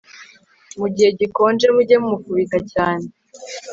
Mu 0.79 0.87
gihe 0.95 1.09
gikonje 1.19 1.65
mujye 1.75 1.95
mumufubika 2.01 2.57
cyane 2.71 3.05